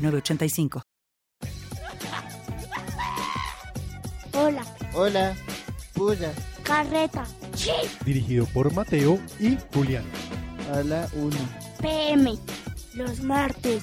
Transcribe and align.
906985. 0.00 0.82
Hola, 4.32 4.64
Hola, 4.94 5.36
puya, 5.92 6.32
carreta, 6.62 7.24
dirigido 8.04 8.46
por 8.46 8.72
Mateo 8.72 9.18
y 9.38 9.58
Julián. 9.74 10.04
a 10.72 10.82
la 10.82 11.08
una. 11.14 11.36
PM, 11.80 12.38
los 12.94 13.20
martes. 13.20 13.82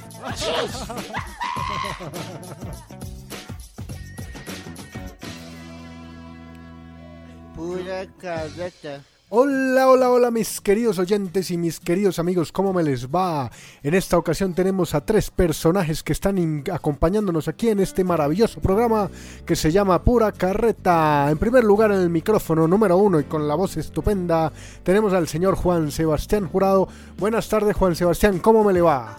Pura 7.56 8.06
carreta. 8.20 9.02
Hola, 9.30 9.90
hola, 9.90 10.10
hola 10.10 10.32
mis 10.32 10.62
queridos 10.62 11.00
oyentes 11.00 11.52
y 11.52 11.58
mis 11.58 11.82
queridos 11.82 12.18
amigos, 12.18 12.54
¿cómo 12.54 12.72
me 12.72 12.82
les 12.82 13.10
va? 13.10 13.52
En 13.84 13.94
esta 13.94 14.18
ocasión 14.18 14.54
tenemos 14.54 14.96
a 14.96 15.02
tres 15.02 15.32
personajes 15.32 16.02
que 16.02 16.14
están 16.14 16.64
acompañándonos 16.72 17.50
aquí 17.50 17.68
en 17.68 17.82
este 17.82 18.06
maravilloso 18.06 18.62
programa 18.62 19.12
que 19.46 19.58
se 19.58 19.70
llama 19.70 20.02
Pura 20.02 20.32
Carreta. 20.32 21.28
En 21.30 21.38
primer 21.38 21.66
lugar 21.66 21.92
en 21.92 22.00
el 22.00 22.10
micrófono 22.10 22.70
número 22.70 22.96
uno 22.96 23.20
y 23.20 23.26
con 23.26 23.50
la 23.50 23.56
voz 23.56 23.76
estupenda 23.76 24.54
tenemos 24.84 25.12
al 25.12 25.28
señor 25.28 25.56
Juan 25.56 25.92
Sebastián 25.92 26.48
Jurado. 26.48 26.88
Buenas 27.18 27.50
tardes 27.50 27.76
Juan 27.76 27.98
Sebastián, 27.98 28.40
¿cómo 28.40 28.64
me 28.64 28.72
le 28.72 28.80
va? 28.80 29.18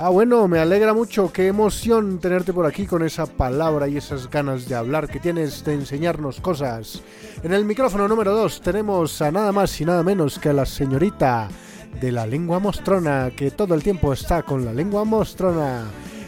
Ah, 0.00 0.10
bueno, 0.10 0.46
me 0.46 0.60
alegra 0.60 0.94
mucho, 0.94 1.32
qué 1.32 1.48
emoción 1.48 2.20
tenerte 2.20 2.52
por 2.52 2.66
aquí 2.66 2.86
con 2.86 3.02
esa 3.02 3.26
palabra 3.26 3.88
y 3.88 3.96
esas 3.96 4.30
ganas 4.30 4.68
de 4.68 4.76
hablar 4.76 5.08
que 5.08 5.18
tienes 5.18 5.64
de 5.64 5.74
enseñarnos 5.74 6.40
cosas. 6.40 7.02
En 7.42 7.52
el 7.52 7.64
micrófono 7.64 8.06
número 8.06 8.32
2 8.32 8.60
tenemos 8.60 9.20
a 9.20 9.32
nada 9.32 9.50
más 9.50 9.80
y 9.80 9.84
nada 9.84 10.04
menos 10.04 10.38
que 10.38 10.50
a 10.50 10.52
la 10.52 10.66
señorita 10.66 11.48
de 12.00 12.12
la 12.12 12.28
lengua 12.28 12.60
mostrona, 12.60 13.32
que 13.36 13.50
todo 13.50 13.74
el 13.74 13.82
tiempo 13.82 14.12
está 14.12 14.44
con 14.44 14.64
la 14.64 14.72
lengua 14.72 15.04
mostrona. 15.04 15.86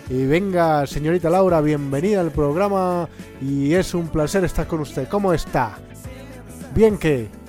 Y 0.08 0.26
venga, 0.26 0.84
señorita 0.84 1.30
Laura, 1.30 1.60
bienvenida 1.60 2.22
al 2.22 2.32
programa 2.32 3.08
y 3.40 3.74
es 3.74 3.94
un 3.94 4.08
placer 4.08 4.44
estar 4.44 4.66
con 4.66 4.80
usted. 4.80 5.06
¿Cómo 5.08 5.32
está? 5.32 5.78
Bien 6.74 6.98
que... 6.98 7.39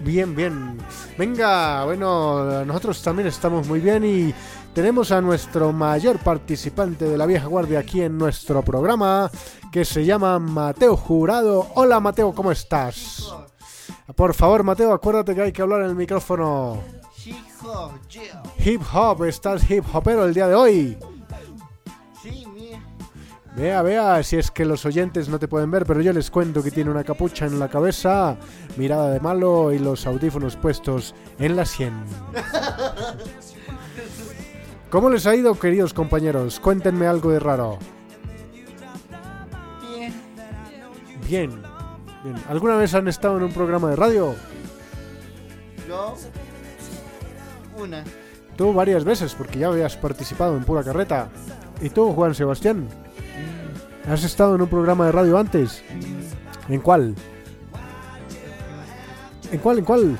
Bien, 0.00 0.34
bien. 0.34 0.78
Venga, 1.18 1.84
bueno, 1.84 2.64
nosotros 2.64 3.02
también 3.02 3.28
estamos 3.28 3.66
muy 3.66 3.80
bien 3.80 4.04
y 4.04 4.34
tenemos 4.74 5.12
a 5.12 5.20
nuestro 5.20 5.72
mayor 5.72 6.18
participante 6.18 7.04
de 7.04 7.18
la 7.18 7.26
vieja 7.26 7.46
guardia 7.46 7.80
aquí 7.80 8.00
en 8.00 8.16
nuestro 8.16 8.62
programa, 8.62 9.30
que 9.70 9.84
se 9.84 10.04
llama 10.04 10.38
Mateo 10.38 10.96
Jurado. 10.96 11.66
Hola 11.74 12.00
Mateo, 12.00 12.34
¿cómo 12.34 12.50
estás? 12.50 13.30
Por 14.16 14.34
favor, 14.34 14.62
Mateo, 14.64 14.92
acuérdate 14.92 15.34
que 15.34 15.42
hay 15.42 15.52
que 15.52 15.62
hablar 15.62 15.82
en 15.82 15.90
el 15.90 15.94
micrófono. 15.94 16.78
Hip 18.64 18.82
hop, 18.92 19.24
estás 19.24 19.70
hip 19.70 19.84
hopero 19.92 20.24
el 20.24 20.32
día 20.32 20.48
de 20.48 20.54
hoy. 20.54 20.98
Vea, 23.56 23.82
vea, 23.82 24.22
si 24.22 24.36
es 24.36 24.50
que 24.50 24.64
los 24.64 24.86
oyentes 24.86 25.28
no 25.28 25.38
te 25.38 25.48
pueden 25.48 25.70
ver, 25.70 25.84
pero 25.84 26.00
yo 26.00 26.12
les 26.12 26.30
cuento 26.30 26.62
que 26.62 26.70
tiene 26.70 26.90
una 26.90 27.02
capucha 27.02 27.46
en 27.46 27.58
la 27.58 27.68
cabeza, 27.68 28.36
mirada 28.76 29.10
de 29.10 29.18
malo 29.18 29.72
y 29.72 29.78
los 29.78 30.06
audífonos 30.06 30.56
puestos 30.56 31.14
en 31.38 31.56
la 31.56 31.64
sien. 31.64 31.92
¿Cómo 34.90 35.10
les 35.10 35.26
ha 35.26 35.34
ido, 35.34 35.58
queridos 35.58 35.92
compañeros? 35.92 36.60
Cuéntenme 36.60 37.06
algo 37.06 37.30
de 37.30 37.40
raro. 37.40 37.78
Bien. 39.88 40.14
Bien, 41.26 41.62
bien. 42.24 42.36
¿Alguna 42.48 42.76
vez 42.76 42.94
han 42.94 43.08
estado 43.08 43.36
en 43.36 43.42
un 43.44 43.52
programa 43.52 43.90
de 43.90 43.96
radio? 43.96 44.34
Yo. 45.88 46.16
Una. 47.76 48.04
Tú 48.56 48.72
varias 48.72 49.04
veces, 49.04 49.34
porque 49.34 49.58
ya 49.58 49.68
habías 49.68 49.96
participado 49.96 50.56
en 50.56 50.64
pura 50.64 50.84
carreta. 50.84 51.28
¿Y 51.80 51.90
tú, 51.90 52.12
Juan 52.12 52.34
Sebastián? 52.34 52.88
¿Has 54.08 54.24
estado 54.24 54.54
en 54.54 54.62
un 54.62 54.68
programa 54.68 55.06
de 55.06 55.12
radio 55.12 55.38
antes? 55.38 55.82
¿En 56.68 56.80
cuál? 56.80 57.14
¿En 59.52 59.58
cuál? 59.58 59.78
¿En 59.78 59.84
cuál? 59.84 60.18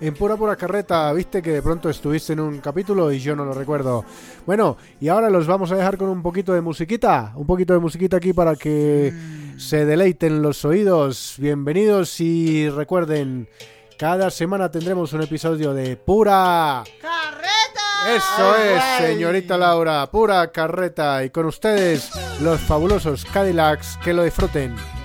En 0.00 0.14
pura 0.14 0.36
pura 0.36 0.54
carreta, 0.54 1.12
viste 1.12 1.42
que 1.42 1.50
de 1.50 1.62
pronto 1.62 1.90
estuviste 1.90 2.32
en 2.32 2.40
un 2.40 2.58
capítulo 2.58 3.10
y 3.12 3.18
yo 3.18 3.34
no 3.34 3.44
lo 3.44 3.52
recuerdo. 3.52 4.04
Bueno, 4.46 4.76
y 5.00 5.08
ahora 5.08 5.28
los 5.28 5.46
vamos 5.48 5.72
a 5.72 5.76
dejar 5.76 5.98
con 5.98 6.08
un 6.08 6.22
poquito 6.22 6.54
de 6.54 6.60
musiquita, 6.60 7.32
un 7.34 7.46
poquito 7.46 7.72
de 7.72 7.80
musiquita 7.80 8.18
aquí 8.18 8.32
para 8.32 8.54
que 8.54 9.12
se 9.56 9.84
deleiten 9.84 10.40
los 10.40 10.64
oídos. 10.64 11.34
Bienvenidos 11.38 12.20
y 12.20 12.70
recuerden, 12.70 13.48
cada 13.98 14.30
semana 14.30 14.70
tendremos 14.70 15.12
un 15.12 15.22
episodio 15.22 15.74
de 15.74 15.96
pura 15.96 16.84
eso 18.16 18.56
es, 18.56 18.82
señorita 18.98 19.56
Laura, 19.58 20.06
pura 20.10 20.50
carreta. 20.50 21.24
Y 21.24 21.30
con 21.30 21.46
ustedes, 21.46 22.10
los 22.40 22.60
fabulosos 22.60 23.24
Cadillacs, 23.24 23.98
que 24.02 24.14
lo 24.14 24.24
disfruten. 24.24 24.97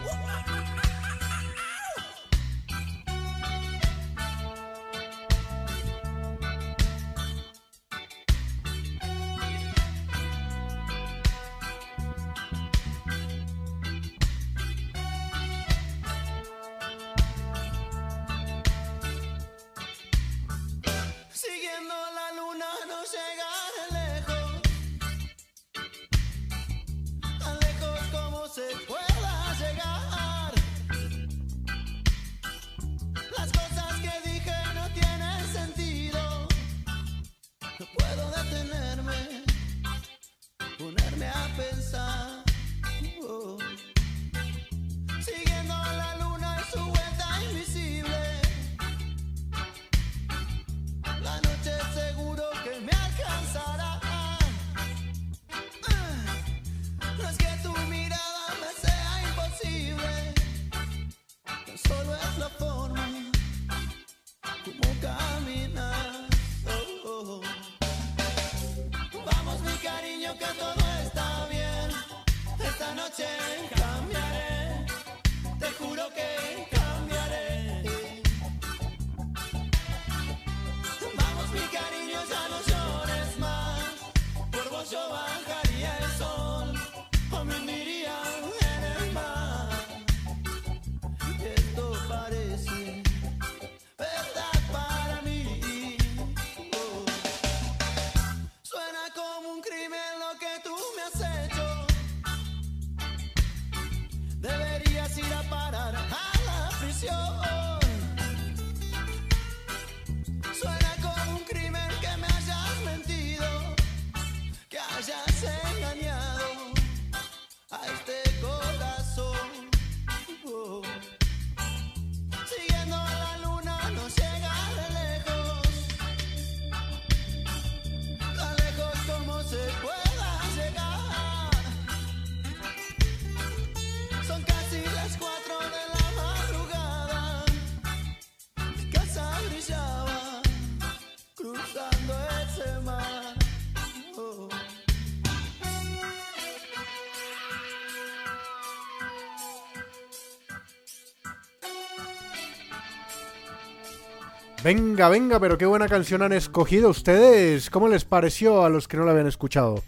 Venga, 154.64 155.10
venga, 155.10 155.40
pero 155.40 155.58
qué 155.58 155.66
buena 155.66 155.88
canción 155.90 156.22
han 156.22 156.32
escogido 156.34 156.90
ustedes. 156.90 157.70
¿Cómo 157.70 157.88
les 157.90 158.06
pareció 158.06 158.64
a 158.64 158.70
los 158.70 158.88
que 158.88 158.96
no 158.98 159.04
la 159.06 159.12
habían 159.12 159.28
escuchado? 159.28 159.84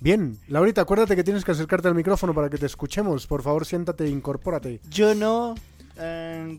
Bien, 0.00 0.38
Laurita, 0.48 0.82
acuérdate 0.82 1.16
que 1.16 1.24
tienes 1.24 1.44
que 1.44 1.52
acercarte 1.52 1.88
al 1.88 1.94
micrófono 1.94 2.34
para 2.34 2.48
que 2.50 2.58
te 2.58 2.66
escuchemos. 2.66 3.26
Por 3.26 3.42
favor, 3.42 3.64
siéntate 3.64 4.04
e 4.04 4.10
incorpórate. 4.10 4.80
Yo 4.90 5.14
no, 5.14 5.54
eh, 5.98 6.58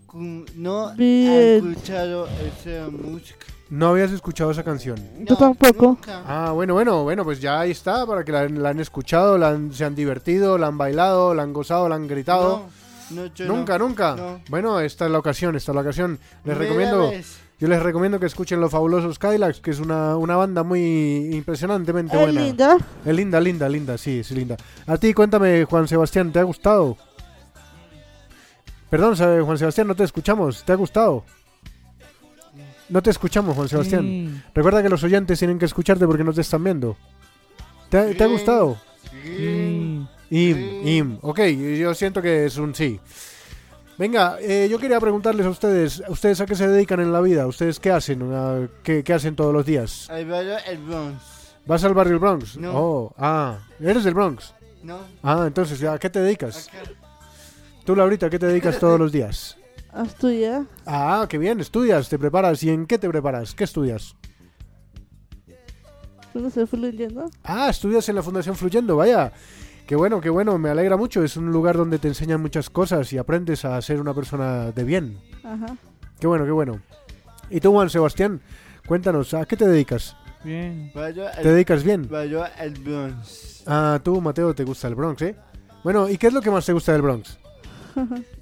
no 0.56 0.92
he 0.98 1.58
escuchado 1.58 2.28
esa 2.28 2.90
música. 2.90 3.46
No 3.70 3.90
habías 3.90 4.12
escuchado 4.12 4.52
esa 4.52 4.64
canción. 4.64 4.98
Yo 5.20 5.36
No, 5.36 5.38
tampoco. 5.38 5.86
nunca. 5.86 6.24
Ah, 6.26 6.52
bueno, 6.54 6.74
bueno, 6.74 7.04
bueno, 7.04 7.24
pues 7.24 7.40
ya 7.40 7.60
ahí 7.62 7.72
está, 7.72 8.06
para 8.06 8.24
que 8.26 8.32
la, 8.32 8.50
la 8.50 8.70
han 8.70 8.80
escuchado, 8.80 9.38
la 9.38 9.50
han- 9.50 9.72
se 9.74 9.86
han 9.86 9.96
divertido, 9.96 10.58
la 10.58 10.68
han 10.68 10.78
bailado, 10.78 11.34
la 11.34 11.44
han 11.44 11.54
gozado, 11.54 11.88
la 11.88 11.96
han 11.96 12.08
gritado. 12.08 12.58
No, 12.58 12.85
no, 13.12 13.26
yo 13.28 13.46
nunca, 13.46 13.78
no. 13.78 13.88
nunca. 13.88 14.16
No. 14.16 14.42
Bueno, 14.50 14.80
esta 14.80 15.06
es 15.06 15.12
la 15.12 15.20
ocasión, 15.20 15.56
esta 15.56 15.72
es 15.72 15.76
la 15.76 15.82
ocasión. 15.82 16.20
Les 16.44 16.58
recomiendo, 16.58 17.12
yo 17.60 17.68
les 17.68 17.82
recomiendo 17.82 18.20
que 18.20 18.26
escuchen 18.26 18.60
Los 18.60 18.72
Fabulosos 18.72 19.20
Kylax, 19.20 19.60
que 19.62 19.72
es 19.72 19.80
una, 19.80 20.18
una 20.18 20.36
banda 20.36 20.64
muy 20.64 21.30
impresionantemente 21.34 22.16
Es 22.16 22.22
buena. 22.24 22.42
linda. 22.42 22.78
Es 23.06 23.16
linda, 23.16 23.40
linda, 23.40 23.70
linda, 23.70 23.98
sí, 23.98 24.24
sí, 24.24 24.34
linda. 24.36 24.58
A 24.88 24.98
ti, 24.98 25.14
cuéntame, 25.14 25.66
Juan 25.66 25.88
Sebastián, 25.88 26.32
¿te 26.32 26.40
ha 26.40 26.44
gustado? 26.44 26.98
Perdón, 28.90 29.16
sabe, 29.18 29.42
Juan 29.42 29.58
Sebastián, 29.58 29.88
no 29.88 29.96
te 29.96 30.04
escuchamos. 30.04 30.64
¿Te 30.64 30.72
ha 30.72 30.76
gustado? 30.76 31.26
No 32.88 33.02
te 33.02 33.10
escuchamos, 33.10 33.56
Juan 33.56 33.68
Sebastián. 33.68 34.06
Mm. 34.26 34.44
Recuerda 34.54 34.84
que 34.84 34.90
los 34.90 35.04
oyentes 35.04 35.40
tienen 35.40 35.58
que 35.58 35.66
escucharte 35.66 36.06
porque 36.06 36.24
no 36.24 36.34
te 36.34 36.42
están 36.42 36.64
viendo. 36.64 36.96
¿Te, 37.90 37.98
ha- 37.98 38.06
te 38.16 38.24
ha 38.24 38.28
Sí. 38.28 38.34
gustado? 38.34 38.78
Sí. 39.24 40.08
Im, 40.30 40.56
Sí. 40.56 40.98
im. 40.98 41.18
Ok, 41.22 41.40
yo 41.80 41.94
siento 41.94 42.22
que 42.22 42.46
es 42.46 42.58
un 42.58 42.74
sí. 42.74 43.00
Venga, 43.98 44.38
eh, 44.42 44.68
yo 44.70 44.78
quería 44.78 45.00
preguntarles 45.00 45.46
a 45.46 45.50
ustedes, 45.50 46.04
¿ustedes 46.10 46.42
a 46.42 46.46
qué 46.46 46.56
se 46.56 46.68
dedican 46.68 47.00
en 47.00 47.14
la 47.14 47.22
vida? 47.22 47.48
¿Ustedes 47.48 47.80
qué 47.80 47.92
hacen? 47.92 48.22
¿A 48.34 48.68
¿Qué, 48.84 49.04
qué 49.04 49.14
hacen 49.14 49.36
todos 49.36 49.54
los 49.54 49.66
días? 49.66 50.10
Ahí 50.10 50.26
va 50.26 50.42
el 50.42 50.78
Bronx. 50.80 51.22
¿Vas 51.66 51.84
al 51.84 51.94
barrio 51.94 52.20
Bronx? 52.20 52.58
No. 52.58 52.72
Oh, 52.76 53.14
ah, 53.18 53.58
¿eres 53.80 54.04
del 54.04 54.14
Bronx? 54.14 54.54
¿No? 54.84 55.00
Ah, 55.24 55.46
entonces, 55.48 55.82
¿a 55.84 55.98
qué 55.98 56.10
te 56.10 56.20
dedicas? 56.20 56.68
Acá. 56.68 56.92
Tú, 57.86 57.96
Laurita, 57.96 58.26
¿a 58.26 58.30
qué 58.30 58.38
te 58.38 58.48
dedicas 58.48 58.78
todos 58.80 59.00
los 59.00 59.12
días? 59.12 59.58
A 59.92 60.04
estudiar. 60.04 60.64
Ah, 60.86 61.26
qué 61.30 61.38
bien, 61.38 61.60
estudias, 61.62 62.10
te 62.10 62.20
preparas. 62.20 62.62
¿Y 62.64 62.70
en 62.70 62.86
qué 62.86 62.98
te 62.98 63.08
preparas? 63.08 63.56
¿Qué 63.56 63.64
estudias? 63.64 64.16
¿Cómo 66.34 66.50
se 66.50 66.68
fluyendo? 66.68 67.32
Ah, 67.44 67.70
estudias 67.70 68.08
en 68.10 68.16
la 68.16 68.22
Fundación 68.24 68.56
Fluyendo, 68.58 68.98
vaya. 68.98 69.32
Qué 69.88 69.96
bueno, 69.96 70.20
qué 70.20 70.30
bueno, 70.30 70.58
me 70.58 70.70
alegra 70.70 70.98
mucho. 70.98 71.24
Es 71.24 71.38
un 71.38 71.52
lugar 71.52 71.78
donde 71.78 72.00
te 72.00 72.08
enseñan 72.08 72.42
muchas 72.42 72.70
cosas 72.70 73.12
y 73.14 73.18
aprendes 73.18 73.66
a 73.66 73.80
ser 73.82 74.02
una 74.02 74.14
persona 74.14 74.72
de 74.72 74.84
bien. 74.84 75.20
Ajá. 75.44 75.78
Qué 76.20 76.28
bueno, 76.28 76.46
qué 76.46 76.52
bueno. 76.52 76.80
¿Y 77.50 77.60
tú, 77.60 77.72
Juan 77.72 77.90
Sebastián? 77.90 78.42
Cuéntanos, 78.88 79.34
¿a 79.34 79.46
qué 79.46 79.56
te 79.56 79.68
dedicas? 79.68 80.16
Bien. 80.44 80.92
Vaya 80.94 81.32
¿Te 81.32 81.52
dedicas 81.52 81.84
bien? 81.84 82.08
vaya 82.10 82.48
el 82.60 82.74
Bronx. 82.80 83.64
Ah, 83.68 84.00
tú, 84.04 84.20
Mateo, 84.22 84.54
te 84.56 84.64
gusta 84.64 84.88
el 84.88 84.96
Bronx, 84.96 85.22
¿eh? 85.22 85.36
Bueno, 85.84 86.10
¿y 86.10 86.18
qué 86.18 86.28
es 86.28 86.34
lo 86.34 86.42
que 86.42 86.52
más 86.52 86.66
te 86.66 86.74
gusta 86.74 86.92
del 86.94 87.02
Bronx? 87.04 87.38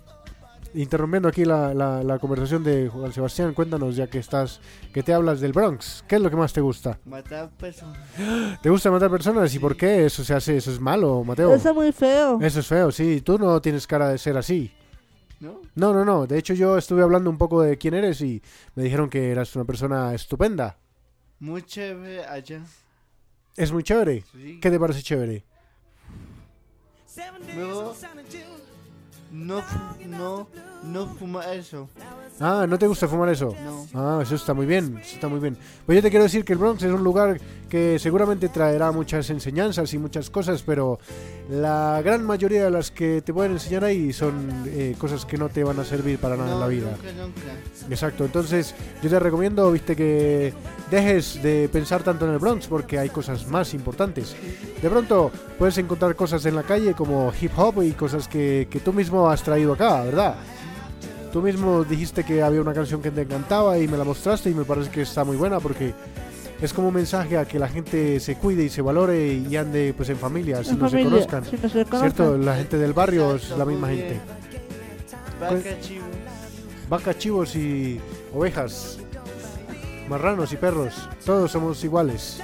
Interrumpiendo 0.76 1.30
aquí 1.30 1.46
la, 1.46 1.74
la- 1.74 2.02
la 2.04 2.18
conversación 2.18 2.64
de 2.64 2.90
Juan 2.90 3.14
Sebastián, 3.14 3.54
cuéntanos, 3.54 3.96
ya 3.96 4.08
que 4.08 4.18
estás, 4.18 4.60
que 4.92 5.04
te 5.04 5.14
hablas 5.14 5.40
del 5.40 5.54
Bronx. 5.54 6.04
¿Qué 6.08 6.16
es 6.16 6.22
lo 6.22 6.30
que 6.32 6.36
más 6.36 6.52
te 6.52 6.62
gusta? 6.62 7.00
Matar 7.06 7.52
personas. 7.52 7.98
¿Te 8.62 8.70
gusta 8.70 8.90
matar 8.90 9.12
personas? 9.12 9.54
¿Y 9.54 9.60
por 9.60 9.78
qué 9.78 10.06
eso 10.06 10.24
se 10.24 10.34
hace? 10.34 10.58
¿Eso 10.58 10.72
es 10.72 10.80
malo, 10.80 11.24
Mateo? 11.24 11.54
Eso 11.54 11.70
es 11.70 11.76
muy 11.76 11.92
feo. 11.92 12.40
Eso 12.42 12.60
es 12.60 12.68
feo, 12.68 12.92
sí. 12.92 13.22
Tú 13.22 13.38
no 13.38 13.62
tienes 13.62 13.86
cara 13.86 14.10
de 14.10 14.18
ser 14.18 14.36
así. 14.38 14.72
¿No? 15.40 15.62
No, 15.76 15.94
no, 15.94 16.04
no. 16.06 16.26
De 16.26 16.38
hecho, 16.40 16.54
yo 16.54 16.78
estuve 16.78 17.04
hablando 17.04 17.30
un 17.30 17.38
poco 17.38 17.62
de 17.62 17.78
quién 17.78 17.94
eres 17.94 18.22
y 18.22 18.42
me 18.76 18.84
dijeron 18.84 19.10
que 19.10 19.30
eras 19.30 19.56
una 19.56 19.66
persona 19.66 20.14
estupenda. 20.14 20.78
Muy 21.40 21.62
chévere 21.64 22.26
allá. 22.26 22.62
Es 23.56 23.72
muy 23.72 23.84
chévere. 23.84 24.24
Sí. 24.32 24.60
¿Qué 24.62 24.72
te 24.72 24.80
parece 24.80 25.04
chévere? 25.04 25.44
Luego, 27.56 27.94
no, 29.34 29.64
no, 30.08 30.48
no 30.84 31.08
fuma 31.16 31.52
eso. 31.54 31.90
Ah, 32.40 32.66
¿no 32.68 32.78
te 32.78 32.88
gusta 32.88 33.08
fumar 33.08 33.30
eso? 33.30 33.56
No. 33.64 33.88
Ah, 33.94 34.20
eso 34.22 34.36
está 34.36 34.54
muy 34.54 34.66
bien, 34.66 34.98
eso 35.02 35.16
está 35.16 35.28
muy 35.28 35.40
bien. 35.40 35.58
Pues 35.86 35.96
yo 35.96 36.02
te 36.02 36.10
quiero 36.10 36.24
decir 36.24 36.46
que 36.46 36.54
el 36.54 36.60
Bronx 36.60 36.84
es 36.84 36.92
un 36.92 37.04
lugar 37.04 37.40
que 37.68 37.98
seguramente 37.98 38.50
traerá 38.50 38.92
muchas 38.92 39.30
enseñanzas 39.32 39.92
y 39.94 39.98
muchas 39.98 40.30
cosas, 40.30 40.62
pero 40.62 41.00
la 41.50 42.02
gran 42.04 42.24
mayoría 42.24 42.64
de 42.64 42.72
las 42.72 42.92
que 42.92 43.24
te 43.24 43.34
pueden 43.34 43.54
enseñar 43.54 43.84
ahí 43.84 44.14
son 44.14 44.64
eh, 44.68 44.96
cosas 45.00 45.26
que 45.26 45.38
no 45.38 45.50
te 45.50 45.64
van 45.64 45.80
a 45.80 45.84
servir 45.84 46.20
para 46.20 46.38
nada 46.38 46.54
en 46.54 46.60
la 46.60 46.68
vida. 46.68 46.92
Nunca, 46.92 47.12
nunca. 47.14 47.90
Exacto, 47.90 48.26
entonces 48.26 48.76
yo 49.02 49.10
te 49.10 49.20
recomiendo, 49.20 49.72
viste, 49.72 49.96
que 49.96 50.54
dejes 50.92 51.42
de 51.42 51.70
pensar 51.70 52.04
tanto 52.04 52.26
en 52.26 52.34
el 52.34 52.40
Bronx 52.40 52.68
porque 52.68 53.00
hay 53.00 53.10
cosas 53.10 53.48
más 53.48 53.74
importantes. 53.74 54.36
De 54.82 54.90
pronto 54.90 55.32
puedes 55.58 55.78
encontrar 55.78 56.16
cosas 56.16 56.46
en 56.46 56.56
la 56.56 56.64
calle 56.64 56.94
como 56.94 57.32
hip 57.40 57.52
hop 57.58 57.84
y 57.84 57.92
cosas 57.92 58.28
que, 58.28 58.68
que 58.70 58.80
tú 58.80 58.94
mismo 58.94 59.30
has 59.30 59.44
traído 59.44 59.74
acá, 59.74 60.04
¿verdad? 60.04 60.36
Tú 61.32 61.42
mismo 61.42 61.84
dijiste 61.84 62.24
que 62.24 62.44
había 62.44 62.62
una 62.62 62.74
canción 62.74 63.02
que 63.02 63.10
te 63.10 63.22
encantaba 63.22 63.80
y 63.80 63.88
me 63.88 63.98
la 63.98 64.04
mostraste 64.04 64.52
y 64.52 64.54
me 64.54 64.66
parece 64.66 64.92
que 64.92 65.02
está 65.02 65.24
muy 65.24 65.36
buena 65.36 65.60
porque 65.60 65.94
es 66.62 66.72
como 66.72 66.90
un 66.90 66.94
mensaje 66.94 67.38
a 67.38 67.46
que 67.46 67.58
la 67.60 67.68
gente 67.68 68.20
se 68.20 68.36
cuide 68.36 68.64
y 68.64 68.70
se 68.70 68.82
valore 68.82 69.34
y 69.34 69.56
ande 69.56 69.94
pues 69.98 70.10
en 70.10 70.18
familia, 70.18 70.64
si 70.64 70.72
En 70.72 70.80
no 70.80 70.90
se 70.90 71.04
conozcan. 71.04 71.44
Si 71.44 71.58
no 71.58 71.70
se 71.70 71.86
conozcan. 71.86 72.00
¿Cierto? 72.00 72.38
La 72.38 72.56
gente 72.56 72.78
del 72.78 72.94
barrio 72.94 73.36
es 73.36 73.50
la 73.58 73.66
misma 73.66 73.90
gente. 73.90 74.20
Vaca. 75.40 75.56
Vacas, 76.90 77.18
chivos 77.18 77.56
y 77.56 78.00
ovejas, 78.34 79.00
marranos 80.10 80.52
y 80.54 80.58
perros, 80.58 81.10
todos 81.26 81.52
somos 81.52 81.84
iguales. 81.84 82.40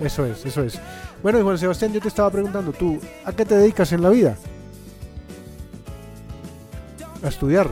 Eso 0.00 0.26
es, 0.26 0.44
eso 0.44 0.62
es. 0.62 0.78
Bueno, 1.22 1.38
y 1.38 1.42
Juan 1.42 1.58
Sebastián, 1.58 1.92
yo 1.92 2.00
te 2.00 2.08
estaba 2.08 2.30
preguntando, 2.30 2.72
¿tú 2.72 3.00
a 3.24 3.32
qué 3.32 3.44
te 3.44 3.56
dedicas 3.56 3.92
en 3.92 4.02
la 4.02 4.10
vida? 4.10 4.36
A 7.22 7.28
estudiar. 7.28 7.70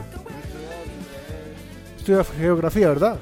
Estudias 1.97 2.27
geografía, 2.37 2.89
¿verdad? 2.89 3.17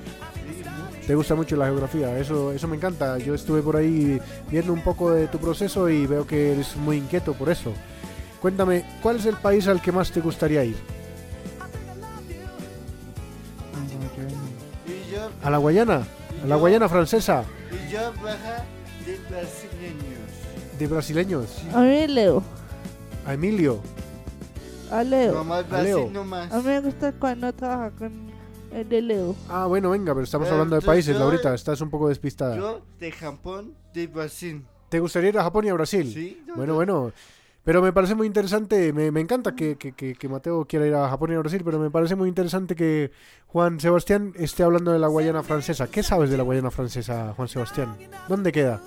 Te 1.05 1.15
gusta 1.15 1.35
mucho 1.35 1.57
la 1.57 1.65
geografía, 1.65 2.17
eso, 2.17 2.53
eso 2.53 2.67
me 2.67 2.77
encanta. 2.77 3.17
Yo 3.17 3.33
estuve 3.33 3.61
por 3.61 3.75
ahí 3.75 4.19
viendo 4.49 4.71
un 4.71 4.81
poco 4.81 5.11
de 5.11 5.27
tu 5.27 5.37
proceso 5.37 5.89
y 5.89 6.07
veo 6.07 6.25
que 6.25 6.53
eres 6.53 6.77
muy 6.77 6.97
inquieto 6.97 7.33
por 7.33 7.49
eso. 7.49 7.73
Cuéntame, 8.41 8.85
¿cuál 9.01 9.17
es 9.17 9.25
el 9.25 9.35
país 9.35 9.67
al 9.67 9.81
que 9.81 9.91
más 9.91 10.11
te 10.11 10.21
gustaría 10.21 10.63
ir? 10.63 10.77
¿A 15.43 15.49
la 15.49 15.57
Guayana? 15.57 16.03
¿A 16.43 16.47
la 16.47 16.55
Guayana 16.55 16.87
francesa? 16.89 17.43
y 17.71 17.91
yo 17.91 17.99
baja 18.21 18.63
de 19.05 19.17
brasileños. 19.29 20.77
¿De 20.79 20.87
brasileños? 20.87 21.61
A 21.73 21.81
mí 21.81 22.07
Leo. 22.07 22.43
¿A 23.25 23.33
Emilio? 23.33 23.79
A 24.91 25.03
Leo. 25.03 25.33
Nomás 25.33 25.65
A 25.71 25.81
Leo. 25.81 25.97
Brasil 25.97 26.13
nomás. 26.13 26.51
A 26.51 26.57
mí 26.57 26.63
me 26.65 26.79
gusta 26.81 27.11
cuando 27.13 27.51
trabaja 27.53 27.91
con 27.91 28.11
el 28.71 28.87
de 28.89 29.01
Leo. 29.01 29.35
Ah, 29.49 29.65
bueno, 29.65 29.89
venga, 29.91 30.13
pero 30.13 30.23
estamos 30.23 30.47
Pero 30.47 30.55
hablando 30.55 30.75
de 30.75 30.81
países, 30.85 31.17
Laurita, 31.17 31.53
estás 31.53 31.81
un 31.81 31.89
poco 31.89 32.09
despistada. 32.09 32.55
Yo 32.57 32.81
de 32.99 33.11
Japón, 33.11 33.73
de 33.93 34.07
Brasil. 34.07 34.65
¿Te 34.89 34.99
gustaría 34.99 35.29
ir 35.29 35.37
a 35.39 35.43
Japón 35.43 35.65
y 35.65 35.69
a 35.69 35.73
Brasil? 35.73 36.11
Sí. 36.13 36.43
no, 36.47 36.55
Bueno, 36.55 36.73
no. 36.73 36.75
bueno. 36.75 37.11
Pero 37.63 37.81
me 37.81 37.93
parece 37.93 38.13
muy 38.13 38.27
interesante, 38.27 38.91
me, 38.91 39.09
me 39.11 39.21
encanta 39.21 39.55
que, 39.55 39.77
que- 39.77 39.93
que- 39.93 40.15
que 40.15 40.27
Mateo 40.29 40.65
quiera 40.65 40.85
ir 40.85 40.93
a 40.95 41.07
Japón 41.09 41.31
y 41.31 41.35
a 41.35 41.39
Brasil, 41.39 41.61
pero 41.63 41.79
me 41.79 41.89
parece 41.89 42.15
muy 42.15 42.27
interesante 42.27 42.75
que 42.75 43.11
Juan 43.47 43.79
Sebastián 43.79 44.33
esté 44.35 44.63
hablando 44.63 44.91
de 44.91 44.99
la 44.99 45.07
Guayana 45.07 45.43
francesa. 45.43 45.87
¿Qué 45.87 46.03
sabes 46.03 46.29
de 46.29 46.35
la 46.37 46.43
Guayana 46.43 46.71
francesa, 46.71 47.33
Juan 47.35 47.47
Sebastián? 47.47 47.95
¿Dónde 48.27 48.51
queda? 48.51 48.81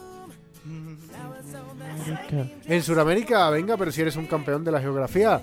En 2.66 2.82
Sudamérica, 2.82 3.48
venga, 3.50 3.76
pero 3.76 3.90
si 3.90 4.02
eres 4.02 4.16
un 4.16 4.26
campeón 4.26 4.62
de 4.62 4.72
la 4.72 4.80
geografía. 4.80 5.42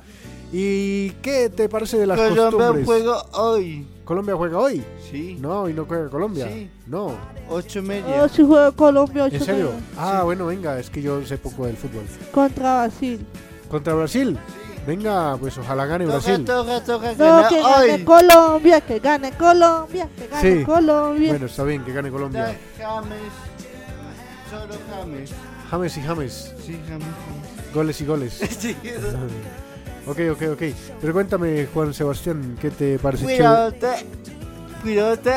¿Y 0.56 1.10
qué 1.24 1.50
te 1.50 1.68
parece 1.68 1.98
de 1.98 2.06
las 2.06 2.16
Colombia 2.18 2.52
costumbres? 2.52 2.86
juego 2.86 3.18
hoy. 3.34 3.88
¿Colombia 4.06 4.36
juega 4.36 4.58
hoy? 4.60 4.84
Sí. 5.10 5.36
No, 5.42 5.68
y 5.68 5.74
no 5.74 5.86
juega 5.86 6.10
Colombia. 6.10 6.48
Sí. 6.48 6.70
No. 6.86 7.16
Ocho 7.50 7.80
Oh, 7.80 7.84
media. 7.84 8.30
si 8.30 8.44
juega 8.46 8.72
Colombia 8.72 9.24
ocho 9.26 9.36
¿En 9.36 9.42
serio? 9.44 9.66
meses. 9.72 9.84
Ah, 9.98 10.22
bueno, 10.24 10.46
venga, 10.46 10.80
es 10.80 10.90
que 10.92 11.02
yo 11.02 11.26
sé 11.26 11.38
poco 11.40 11.66
del 11.66 11.76
fútbol. 11.76 12.04
Contra 12.32 12.82
Brasil. 12.84 13.26
¿Contra 13.68 13.94
Brasil? 13.96 14.38
Venga, 14.86 15.38
pues 15.38 15.58
ojalá 15.58 15.86
gane 15.88 16.06
Toca, 16.06 16.18
Brasil. 16.18 16.46
toca, 16.46 16.84
toca 16.84 17.14
No, 17.14 17.50
que 17.50 17.62
gane 17.62 17.94
hoy. 17.96 18.04
Colombia, 18.04 18.82
que 18.82 19.00
gane 19.00 19.32
Colombia, 19.32 20.10
que 20.16 20.28
gane 20.28 20.60
Sí. 20.60 20.66
Colombia. 20.66 21.30
Bueno, 21.32 21.46
está 21.48 21.64
bien, 21.64 21.84
que 21.84 21.94
gane 21.94 22.10
Da 22.10 22.14
Colombia. 22.14 22.58
James. 22.78 23.10
Solo 24.52 24.74
James. 25.00 25.32
James 25.72 25.98
y 25.98 26.02
James. 26.02 26.54
Sí, 26.64 26.80
James. 26.88 27.06
James. 27.08 27.74
Goles 27.74 28.02
y 28.02 28.06
goles. 28.06 28.34
Sí. 28.60 28.76
ok, 30.08 30.20
ok, 30.32 30.42
ok. 30.54 30.62
Pero 31.02 31.14
cuéntame, 31.14 31.68
Juan 31.74 31.94
Sebastián, 31.94 32.58
¿qué 32.60 32.70
te 32.72 33.00
parece 33.00 33.26
Cuídate. 33.26 33.88
Cuídate. 34.82 35.34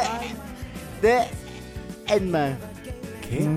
de 1.02 1.18
Edman. 2.08 2.56
¿Qué? 3.28 3.48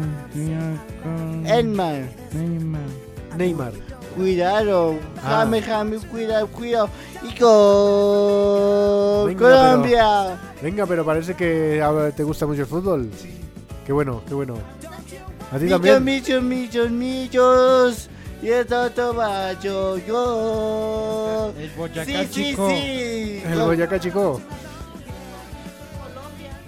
Edman. 1.46 2.10
Neymar. 3.38 3.72
Cuidado, 4.16 4.96
Ah. 5.24 5.39
Jame, 5.42 5.62
Jame, 5.62 5.98
cuidado, 6.00 6.48
cuidado. 6.48 6.89
Y 7.22 7.34
con 7.38 9.28
Venga, 9.28 9.39
Colombia. 9.39 10.39
Venga, 10.62 10.86
pero 10.86 11.06
parece 11.06 11.36
que 11.36 11.82
te 12.16 12.24
gusta 12.24 12.46
mucho 12.46 12.62
el 12.62 12.68
fútbol. 12.68 13.10
Qué 13.86 13.94
bueno, 13.94 14.22
qué 14.28 14.34
bueno. 14.34 14.56
¿A 15.51 15.58
ti 15.58 15.66
Millos, 15.66 15.72
también? 15.82 16.04
millos, 16.04 16.44
millos, 16.44 16.92
millos. 16.92 18.10
Y 18.41 18.48
esto 18.50 18.89
toma 18.91 19.51
yo, 19.62 19.98
yo. 19.98 21.53
El 21.58 21.69
Boyacá 21.72 22.24
Sí, 22.24 22.29
Chico. 22.29 22.69
sí. 22.69 23.41
El 23.46 23.60
Boyacá 23.60 24.00
Chico. 24.00 24.39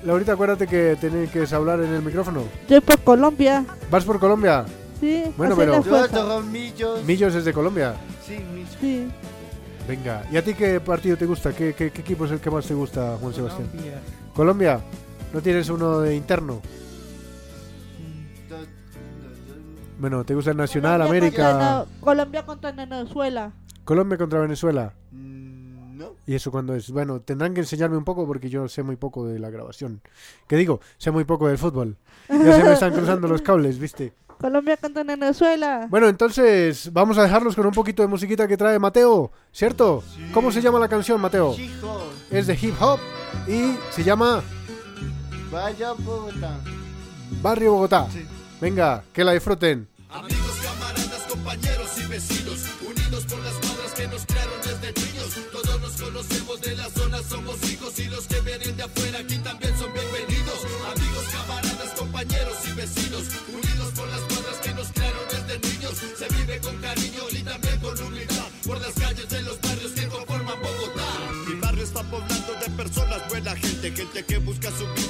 Laurita, 0.03 0.33
acuérdate 0.33 0.67
que 0.67 0.97
tenés 0.99 1.29
que 1.31 1.45
hablar 1.55 1.79
en 1.81 1.93
el 1.93 2.01
micrófono. 2.01 2.43
Yo 2.67 2.81
por 2.81 2.99
Colombia. 2.99 3.63
¿Vas 3.89 4.03
por 4.03 4.19
Colombia? 4.19 4.65
Sí, 4.99 5.23
Bueno, 5.37 5.55
pero- 5.55 5.83
Yo 5.83 6.41
millos. 6.41 7.03
Millos 7.05 7.35
es 7.35 7.45
de 7.45 7.53
Colombia. 7.53 7.93
Sí, 8.25 8.37
millos. 8.53 8.77
Sí. 8.81 9.07
Venga. 9.87 10.23
¿Y 10.31 10.37
a 10.37 10.43
ti 10.43 10.53
qué 10.53 10.79
partido 10.79 11.17
te 11.17 11.25
gusta? 11.25 11.53
¿Qué, 11.53 11.73
qué, 11.73 11.91
qué 11.91 12.01
equipo 12.01 12.25
es 12.25 12.31
el 12.31 12.39
que 12.39 12.49
más 12.51 12.65
te 12.65 12.73
gusta, 12.73 13.17
Juan 13.19 13.33
Sebastián? 13.33 13.67
Colombia. 13.69 13.99
¿Colombia? 14.35 14.79
¿No 15.33 15.41
tienes 15.41 15.69
uno 15.69 15.99
de 16.01 16.15
interno? 16.15 16.61
Bueno, 20.01 20.23
¿te 20.25 20.33
gusta 20.33 20.49
el 20.51 20.57
Nacional, 20.57 20.99
Colombia 21.01 21.19
América? 21.19 21.51
contra- 21.51 21.85
Colombia 22.01 22.45
contra 22.45 22.71
Venezuela. 22.71 23.51
Colombia 23.85 24.17
contra 24.17 24.39
Venezuela. 24.39 24.93
Mm, 25.11 25.97
No. 25.97 26.15
¿Y 26.25 26.33
eso 26.33 26.49
cuándo 26.49 26.73
es? 26.73 26.89
Bueno, 26.89 27.19
tendrán 27.21 27.53
que 27.53 27.59
enseñarme 27.59 27.95
un 27.95 28.03
poco 28.03 28.25
porque 28.25 28.49
yo 28.49 28.67
sé 28.67 28.81
muy 28.81 28.95
poco 28.95 29.27
de 29.27 29.37
la 29.37 29.51
grabación. 29.51 30.01
¿Qué 30.47 30.55
digo? 30.55 30.81
Sé 30.97 31.11
muy 31.11 31.25
poco 31.25 31.47
del 31.47 31.59
fútbol. 31.59 31.97
Ya 32.27 32.55
se 32.55 32.63
me 32.63 32.73
están 32.73 32.91
cruzando 32.93 33.27
los 33.27 33.43
cables, 33.43 33.77
¿viste? 33.77 34.11
Colombia 34.39 34.75
contra 34.77 35.03
Venezuela. 35.03 35.85
Bueno, 35.91 36.07
entonces 36.09 36.91
vamos 36.91 37.19
a 37.19 37.23
dejarlos 37.23 37.55
con 37.55 37.67
un 37.67 37.73
poquito 37.73 38.01
de 38.01 38.07
musiquita 38.07 38.47
que 38.47 38.57
trae 38.57 38.79
Mateo, 38.79 39.31
¿cierto? 39.51 40.03
¿Cómo 40.33 40.51
se 40.51 40.59
llama 40.63 40.79
la 40.79 40.87
canción, 40.87 41.21
Mateo? 41.21 41.53
Chico, 41.55 42.01
Es 42.31 42.47
de 42.47 42.57
hip 42.59 42.73
hop 42.81 42.99
y 43.47 43.75
se 43.91 44.03
llama 44.03 44.41
vaya 45.51 45.93
Bogotá. 45.93 46.57
Barrio 47.43 47.73
Bogotá. 47.73 48.07
Sí. 48.09 48.25
Venga, 48.59 49.03
que 49.13 49.23
la 49.23 49.33
disfruten. 49.33 49.87
Amigos, 50.13 50.57
camaradas, 50.61 51.23
compañeros 51.29 51.89
y 51.97 52.05
vecinos, 52.07 52.59
unidos 52.81 53.23
por 53.25 53.39
las 53.39 53.53
cuadras 53.53 53.93
que 53.95 54.07
nos 54.09 54.25
crearon 54.25 54.59
desde 54.59 54.91
niños. 54.91 55.29
Todos 55.53 55.79
nos 55.79 55.93
conocemos 55.93 56.59
de 56.59 56.75
la 56.75 56.89
zona, 56.89 57.23
somos 57.23 57.63
hijos 57.71 57.97
y 57.97 58.05
los 58.09 58.27
que 58.27 58.41
vienen 58.41 58.75
de 58.75 58.83
afuera 58.83 59.19
aquí 59.19 59.37
también 59.37 59.77
son 59.79 59.93
bienvenidos. 59.93 60.59
Amigos, 60.91 61.25
camaradas, 61.31 61.93
compañeros 61.97 62.57
y 62.67 62.71
vecinos, 62.73 63.23
unidos 63.53 63.93
por 63.95 64.07
las 64.09 64.19
cuadras 64.21 64.57
que 64.61 64.73
nos 64.73 64.87
crearon 64.91 65.25
desde 65.31 65.69
niños. 65.69 65.93
Se 66.19 66.27
vive 66.35 66.59
con 66.59 66.75
cariño 66.81 67.23
y 67.31 67.43
también 67.43 67.79
con 67.79 68.03
humildad 68.03 68.47
por 68.67 68.81
las 68.81 68.93
calles 68.93 69.29
de 69.29 69.41
los 69.43 69.61
barrios 69.61 69.91
que 69.93 70.07
conforman 70.07 70.59
Bogotá. 70.61 71.07
Mi 71.47 71.55
barrio 71.55 71.83
está 71.85 72.03
poblado 72.03 72.53
de 72.59 72.69
personas, 72.71 73.29
buena 73.29 73.55
gente, 73.55 73.91
gente 73.95 74.25
que 74.25 74.37
busca 74.39 74.69
su 74.71 74.85
vida 74.93 75.00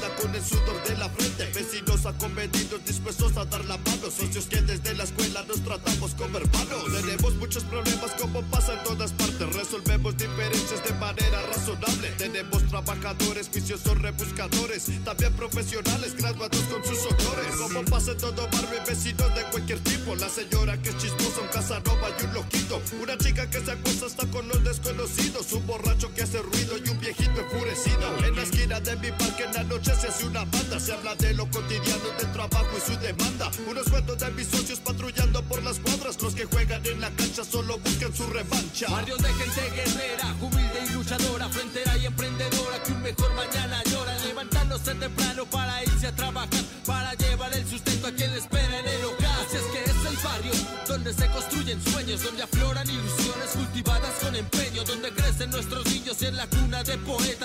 Se 30.81 30.93
habla 30.93 31.13
de 31.13 31.35
lo 31.35 31.45
cotidiano 31.51 32.09
del 32.17 32.31
trabajo 32.31 32.69
y 32.75 32.81
su 32.81 32.97
demanda. 32.99 33.51
Unos 33.69 33.87
cuantos 33.87 34.17
de 34.17 34.31
mis 34.31 34.47
socios 34.47 34.79
patrullando 34.79 35.43
por 35.43 35.61
las 35.61 35.79
cuadras. 35.79 36.19
Los 36.19 36.33
que 36.33 36.45
juegan 36.45 36.83
en 36.87 36.99
la 36.99 37.11
cancha 37.11 37.43
solo 37.43 37.77
buscan 37.77 38.11
su 38.15 38.25
revancha. 38.25 38.87
Barrio 38.89 39.15
de 39.17 39.31
gente 39.31 39.61
guerrera, 39.75 40.35
humilde 40.41 40.79
y 40.89 40.93
luchadora, 40.93 41.49
frontera 41.49 41.97
y 41.97 42.07
emprendedora 42.07 42.81
que 42.83 42.93
un 42.93 43.01
mejor 43.03 43.31
mañana 43.35 43.83
llora, 43.91 44.17
levantándose 44.25 44.95
temprano 44.95 45.45
para 45.45 45.83
irse 45.83 46.07
a 46.07 46.15
trabajar, 46.15 46.63
para 46.85 47.13
llevar 47.13 47.53
el 47.53 47.67
sustento 47.69 48.07
a 48.07 48.11
quien 48.11 48.31
le 48.31 48.39
espera 48.39 48.79
en 48.79 48.87
el 48.87 49.05
hogar. 49.05 49.39
Así 49.45 49.57
es 49.57 49.63
que 49.63 49.83
es 49.83 50.05
el 50.09 50.17
barrio 50.23 50.51
donde 50.87 51.13
se 51.13 51.27
construyen 51.27 51.81
sueños, 51.83 52.23
donde 52.23 52.43
afloran 52.43 52.89
ilusiones 52.89 53.49
cultivadas 53.53 54.13
con 54.21 54.35
empeño, 54.35 54.83
donde 54.83 55.11
crecen 55.11 55.51
nuestros 55.51 55.85
niños 55.85 56.21
en 56.23 56.35
la 56.35 56.47
cuna 56.47 56.83
de 56.83 56.97
poetas, 56.97 57.40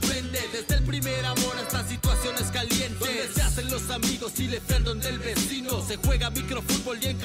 desde 0.00 0.76
el 0.76 0.84
primer 0.84 1.24
amor 1.26 1.54
hasta 1.58 1.86
situaciones 1.86 2.50
calientes, 2.50 2.98
donde 2.98 3.28
se 3.34 3.42
hacen 3.42 3.70
los 3.70 3.90
amigos 3.90 4.32
y 4.38 4.48
le 4.48 4.60
perdón 4.60 5.00
del 5.00 5.18
vecino, 5.18 5.84
se 5.86 5.96
juega 5.96 6.30
microfútbol 6.30 6.71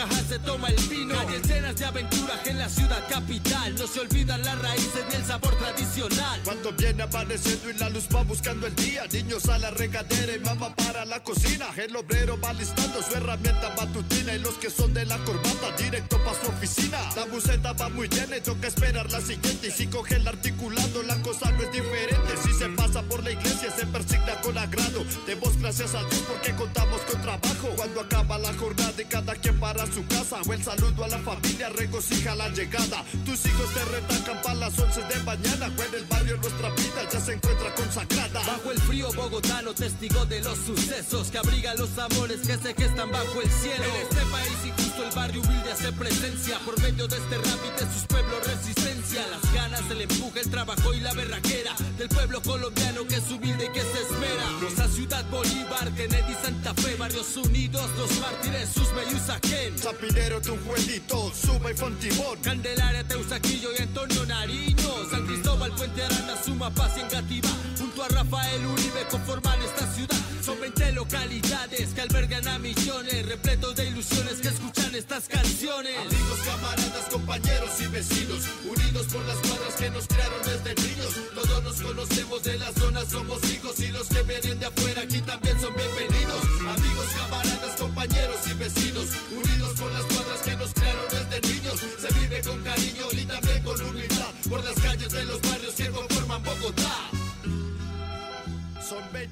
se 0.06 0.39
toma 0.39 0.68
el 0.68 0.75
vino. 0.88 1.16
Calles 1.16 1.48
llenas 1.48 1.75
de 1.75 1.86
aventuras 1.86 2.46
en 2.46 2.58
la 2.60 2.70
ciudad 2.70 3.04
capital, 3.10 3.74
no 3.75 3.88
se 3.88 4.00
olvidan 4.01 4.44
las 4.44 4.60
raíces 4.62 5.04
ni 5.10 5.16
el 5.16 5.25
sabor 5.25 5.56
tradicional. 5.56 6.39
Cuando 6.44 6.72
viene 6.74 7.04
amaneciendo 7.04 7.70
y 7.70 7.74
la 7.74 7.89
luz 7.89 8.08
va 8.13 8.24
buscando 8.24 8.68
el 8.68 8.75
día, 8.75 9.06
niños 9.12 9.48
a 9.50 9.58
la 9.58 9.72
regadera 9.72 10.36
y 10.36 10.39
mamá 10.39 10.75
para 10.75 11.06
la 11.06 11.24
cocina. 11.24 11.68
El 11.75 11.96
obrero 11.96 12.39
va 12.39 12.54
listando 12.54 13.01
su 13.01 13.16
herramienta 13.16 13.74
matutina 13.75 14.34
y 14.34 14.39
los 14.39 14.56
que 14.56 14.70
son 14.70 14.94
de 14.94 15.06
la 15.06 15.18
corbata 15.20 15.72
directo 15.77 16.18
para 16.24 16.39
su 16.39 16.48
oficina. 16.48 17.00
La 17.16 17.25
buceta 17.25 17.74
va 17.74 17.89
muy 17.89 18.08
llena 18.08 18.38
y 18.38 18.42
toca 18.42 18.68
esperar 18.68 19.12
la 19.12 19.22
siguiente. 19.22 19.68
Y 19.68 19.72
si 19.72 19.88
coge 19.88 20.16
el 20.16 20.27
articulado, 20.27 21.01
la 21.04 21.16
cosa 21.24 21.51
no 21.51 21.63
es 21.63 21.72
diferente. 21.72 22.38
Si 22.44 22.54
se 22.54 22.70
pasa 22.70 23.01
por 23.01 23.24
la 23.24 23.32
iglesia, 23.32 23.72
se 23.72 23.86
persigna 23.88 24.39
con 24.42 24.58
agrado. 24.58 25.04
Demos 25.25 25.58
gracias 25.58 25.96
a 25.96 26.04
Dios 26.04 26.24
porque 26.27 26.54
contamos 26.54 27.01
con 27.01 27.22
trabajo. 27.22 27.70
Cuando 27.75 28.01
acaba 28.01 28.38
la 28.38 28.54
jornada 28.54 28.94
y 29.01 29.06
cada 29.06 29.36
quien 29.36 29.60
para 29.60 29.87
su 29.91 30.06
casa, 30.08 30.38
o 30.48 30.53
el 30.53 30.63
saludo 30.63 31.03
a 31.03 31.08
la 31.08 31.20
familia 31.20 31.70
regocija 31.70 32.36
la 32.36 32.50
llegada. 32.50 33.03
Tus 33.25 33.46
hijos 33.46 33.74
te 33.74 33.86
retacan 33.86 34.41
para 34.41 34.56
las 34.56 34.77
11 34.77 35.01
de 35.01 35.24
mañana. 35.24 35.72
O 35.77 35.84
en 35.84 35.96
el 35.96 36.06
barrio 36.06 36.38
nuestra 36.38 36.70
vida 36.70 37.10
ya 37.12 37.20
se 37.20 37.34
encuentra 37.34 37.74
consagrada. 37.75 38.41
Bajo 38.46 38.72
el 38.72 38.79
frío 38.82 39.12
bogotano, 39.13 39.74
testigo 39.74 40.25
de 40.25 40.41
los 40.41 40.58
sucesos 40.60 41.32
que 41.32 41.38
abriga 41.38 41.74
los 41.75 41.98
amores 41.98 42.41
que 42.41 42.58
se 42.58 42.74
gestan 42.74 43.12
bajo 43.12 43.41
el 43.41 43.50
cielo. 43.50 43.84
En 43.84 44.01
este 44.01 44.25
país 44.32 44.58
injusto 44.65 45.03
el 45.03 45.15
barrio 45.15 45.41
humilde 45.41 45.72
hace 45.72 45.91
presencia 45.91 46.60
por 46.65 46.79
medio 46.82 47.08
de 47.08 47.17
este 47.17 47.38
rap 47.38 47.60
y 47.65 47.86
de 47.86 47.94
sus 47.94 48.06
pueblos 48.08 48.48
resistencia. 48.48 48.97
Las 49.16 49.54
ganas, 49.54 49.90
el 49.90 50.02
empuje, 50.02 50.42
el 50.42 50.50
trabajo 50.52 50.94
y 50.94 51.00
la 51.00 51.14
berraquera 51.14 51.74
del 51.98 52.10
pueblo 52.10 52.42
colombiano 52.42 53.08
que 53.08 53.16
es 53.16 53.32
humilde 53.32 53.66
y 53.66 53.72
que 53.72 53.80
se 53.80 54.02
esmera. 54.02 54.44
Rosa 54.62 54.88
Ciudad 54.90 55.26
Bolívar, 55.30 55.90
Kennedy, 55.96 56.36
Santa 56.44 56.74
Fe, 56.74 56.96
Barrios 56.96 57.38
Unidos, 57.38 57.90
los 57.98 58.20
mártires, 58.20 58.68
Susme 58.70 59.02
y 59.10 59.16
Usaquén. 59.16 59.78
Zapinero, 59.78 60.42
Tunjuelito, 60.42 61.32
Suma 61.34 61.72
y 61.72 61.74
Fontibón. 61.74 62.38
Candelaria, 62.42 63.08
Teusaquillo 63.08 63.70
y 63.80 63.82
Antonio 63.82 64.26
Nariño. 64.26 65.10
San 65.10 65.26
Cristóbal, 65.26 65.72
Puente 65.72 66.04
Arana, 66.04 66.36
Suma, 66.44 66.70
Paz 66.70 66.98
y 66.98 67.00
Engativá. 67.00 67.50
Junto 67.77 68.03
a 68.03 68.07
Rafael 68.07 68.65
Uribe 68.65 69.05
conforman 69.12 69.62
esta 69.62 69.86
ciudad. 69.93 70.17
Son 70.41 70.60
20 70.60 70.93
localidades 70.93 71.93
que 71.93 72.01
albergan 72.01 72.48
a 72.48 72.57
millones, 72.57 73.25
repletos 73.27 73.75
de 73.75 73.89
ilusiones 73.89 74.41
que 74.41 74.48
escuchan 74.48 74.96
estas 74.96 75.27
canciones. 75.27 75.96
Amigos, 76.00 76.39
camaradas, 76.46 77.05
compañeros 77.12 77.69
y 77.79 77.88
vecinos, 77.88 78.46
unidos 78.65 79.05
por 79.13 79.24
las 79.25 79.38
cuadras 79.38 79.75
que 79.77 79.89
nos 79.91 80.07
crearon 80.07 80.41
desde 80.43 80.81
niños. 80.81 81.13
Todos 81.36 81.63
nos 81.63 81.81
conocemos 81.81 82.43
de 82.43 82.57
la 82.57 82.72
zona, 82.74 83.05
somos 83.05 83.43
hijos 83.51 83.79
y 83.79 83.88
los 83.89 84.07
que 84.07 84.24
vienen 84.24 84.60
de 84.60 84.65
afuera 84.65 85.01
aquí 85.03 85.22
también 85.22 85.62
son 85.62 85.74
bienvenidos. 85.75 86.43
Amigos, 86.62 87.05
camaradas, 87.15 87.75
compañeros 87.77 88.39
y 88.50 88.53
vecinos, 88.53 89.05
unidos 89.29 89.79
por 89.79 89.91
las 89.91 90.03
cuadras 90.05 90.39
que 90.43 90.55
nos 90.55 90.74
crearon 90.74 91.05
desde 91.12 91.53
niños. 91.53 91.79
Se 92.00 92.19
vive 92.19 92.41
con 92.41 92.63
cariño 92.63 93.05
y 93.12 93.25
también 93.25 93.63
con 93.63 93.81
humildad 93.81 94.31
por 94.50 94.63
las 94.63 94.75
calles 94.79 95.12
de 95.12 95.25
los 95.25 95.47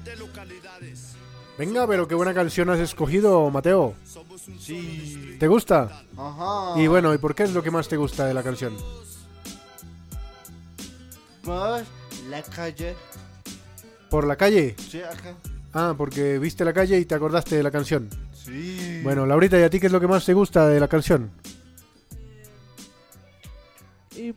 20 0.04 0.16
localidades. 0.16 1.14
Venga, 1.58 1.86
pero 1.86 2.06
qué 2.06 2.14
buena 2.14 2.34
canción 2.34 2.68
has 2.70 2.78
escogido, 2.78 3.50
Mateo. 3.50 3.94
Somos 4.04 4.46
un 4.48 4.58
Sí. 4.60 5.36
¿Te 5.40 5.48
gusta? 5.48 6.02
Ajá. 6.16 6.80
Y 6.80 6.86
bueno, 6.86 7.14
¿y 7.14 7.18
por 7.18 7.34
qué 7.34 7.44
es 7.44 7.54
lo 7.54 7.62
que 7.62 7.70
más 7.70 7.88
te 7.88 7.96
gusta 7.96 8.26
de 8.26 8.34
la 8.34 8.42
canción? 8.42 8.76
Por 11.42 11.82
la 12.28 12.42
calle. 12.42 12.94
¿Por 14.10 14.26
la 14.26 14.36
calle? 14.36 14.74
Sí, 14.78 15.00
acá. 15.02 15.34
Ah, 15.72 15.94
porque 15.96 16.38
viste 16.38 16.64
la 16.64 16.72
calle 16.72 16.98
y 16.98 17.04
te 17.04 17.14
acordaste 17.14 17.56
de 17.56 17.62
la 17.62 17.70
canción. 17.70 18.10
Sí. 18.32 19.00
Bueno, 19.02 19.26
Laurita, 19.26 19.58
¿y 19.58 19.62
a 19.62 19.70
ti 19.70 19.80
qué 19.80 19.86
es 19.86 19.92
lo 19.92 20.00
que 20.00 20.06
más 20.06 20.24
te 20.24 20.34
gusta 20.34 20.68
de 20.68 20.78
la 20.80 20.88
canción? 20.88 21.30
Y 24.14 24.34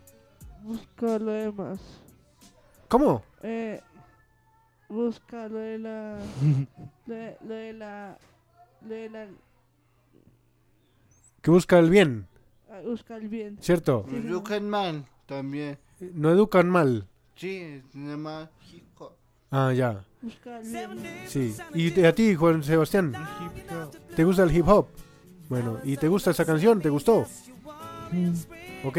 busco 0.63 1.19
lo 1.19 1.31
demás. 1.31 1.79
¿Cómo? 2.87 3.23
Eh, 3.43 3.81
busca 4.89 5.47
lo 5.47 5.59
de 5.59 5.79
la. 5.79 6.17
lo, 7.05 7.15
de, 7.15 7.37
lo 7.47 7.53
de 7.53 7.73
la. 7.73 8.17
Lo 8.81 8.95
de 8.95 9.09
la. 9.09 9.27
Que 11.41 11.51
busca 11.51 11.79
el 11.79 11.89
bien, 11.89 12.27
ah, 12.69 12.81
busca 12.83 13.15
el 13.15 13.29
bien. 13.29 13.57
¿cierto? 13.61 14.05
Sí. 14.09 14.17
Educan 14.17 14.69
mal 14.69 15.05
también. 15.25 15.77
No 16.13 16.31
educan 16.31 16.69
mal. 16.69 17.07
Sí, 17.35 17.81
nada 17.93 18.17
más 18.17 18.49
hip 18.71 18.83
hop. 18.99 19.13
Ah, 19.49 19.71
ya. 19.73 20.03
Busca 20.21 20.59
el 20.59 20.67
bien. 20.67 21.27
Sí. 21.27 21.55
¿Y 21.73 22.03
a 22.03 22.13
ti, 22.13 22.35
Juan 22.35 22.61
Sebastián? 22.61 23.13
¿Te 24.15 24.23
gusta 24.25 24.43
el 24.43 24.55
hip 24.55 24.67
hop? 24.67 24.87
Bueno, 25.47 25.79
¿y 25.83 25.95
te 25.95 26.07
gusta 26.07 26.31
esa 26.31 26.45
canción? 26.45 26.81
¿Te 26.81 26.89
gustó? 26.89 27.25
Ok. 28.83 28.97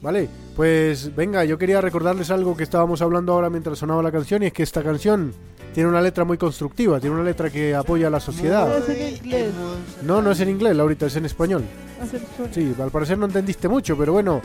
Vale, 0.00 0.28
pues 0.54 1.14
venga, 1.14 1.44
yo 1.44 1.58
quería 1.58 1.80
recordarles 1.80 2.30
algo 2.30 2.56
que 2.56 2.62
estábamos 2.62 3.02
hablando 3.02 3.32
ahora 3.32 3.50
mientras 3.50 3.78
sonaba 3.78 4.02
la 4.02 4.12
canción 4.12 4.42
y 4.42 4.46
es 4.46 4.52
que 4.52 4.62
esta 4.62 4.82
canción 4.82 5.32
tiene 5.74 5.88
una 5.88 6.00
letra 6.00 6.24
muy 6.24 6.38
constructiva, 6.38 7.00
tiene 7.00 7.16
una 7.16 7.24
letra 7.24 7.50
que 7.50 7.74
apoya 7.74 8.06
a 8.06 8.10
la 8.10 8.20
sociedad. 8.20 8.78
Es 8.78 8.88
en 8.88 9.16
inglés. 9.16 9.46
hermosa. 9.46 10.02
No, 10.02 10.22
no 10.22 10.30
es 10.30 10.40
en 10.40 10.50
inglés, 10.50 10.76
Laurita, 10.76 11.06
es 11.06 11.16
en 11.16 11.24
español. 11.24 11.64
Sí, 12.52 12.74
al 12.80 12.90
parecer 12.90 13.18
no 13.18 13.26
entendiste 13.26 13.68
mucho, 13.68 13.96
pero 13.96 14.12
bueno, 14.12 14.40